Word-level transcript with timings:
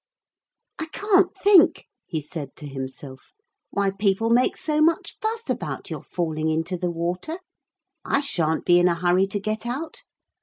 'I 0.79 0.87
can't 0.87 1.37
think,' 1.37 1.85
he 2.07 2.21
said 2.21 2.55
to 2.55 2.65
himself, 2.67 3.33
'why 3.69 3.91
people 3.91 4.31
make 4.31 4.57
so 4.57 4.81
much 4.81 5.15
fuss 5.21 5.47
about 5.47 5.91
your 5.91 6.01
falling 6.01 6.49
into 6.49 6.75
the 6.75 6.89
water. 6.89 7.37
I 8.03 8.21
sha'n't 8.21 8.65
be 8.65 8.79
in 8.79 8.87
a 8.87 8.95
hurry 8.95 9.27
to 9.27 9.39
get 9.39 9.67
out. 9.67 10.03